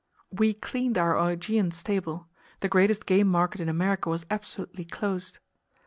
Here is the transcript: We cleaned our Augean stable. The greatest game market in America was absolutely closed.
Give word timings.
We 0.31 0.53
cleaned 0.53 0.97
our 0.97 1.15
Augean 1.15 1.69
stable. 1.69 2.25
The 2.61 2.67
greatest 2.69 3.05
game 3.05 3.27
market 3.27 3.61
in 3.61 3.69
America 3.69 4.09
was 4.09 4.25
absolutely 4.31 4.83
closed. 4.85 5.37